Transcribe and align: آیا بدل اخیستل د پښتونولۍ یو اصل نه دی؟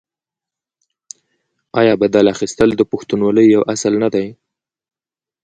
آیا 1.79 1.93
بدل 2.01 2.25
اخیستل 2.33 2.69
د 2.75 2.81
پښتونولۍ 2.91 3.45
یو 3.55 3.61
اصل 3.73 3.93
نه 4.03 4.09
دی؟ 4.13 4.27